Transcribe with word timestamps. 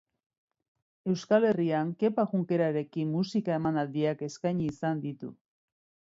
Euskal 1.09 1.43
Herrian 1.49 1.91
Kepa 2.03 2.25
Junkerarekin 2.31 3.11
musika 3.17 3.53
emanaldiak 3.57 4.23
eskaini 4.29 4.71
izan 4.71 5.05
ditu. 5.05 5.31